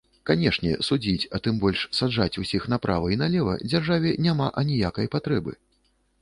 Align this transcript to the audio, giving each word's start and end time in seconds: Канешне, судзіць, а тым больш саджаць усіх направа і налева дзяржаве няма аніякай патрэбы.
Канешне, 0.27 0.69
судзіць, 0.87 1.27
а 1.37 1.39
тым 1.47 1.59
больш 1.63 1.83
саджаць 1.97 2.39
усіх 2.43 2.65
направа 2.73 3.11
і 3.17 3.19
налева 3.23 3.53
дзяржаве 3.75 4.15
няма 4.29 4.47
аніякай 4.65 5.11
патрэбы. 5.19 5.57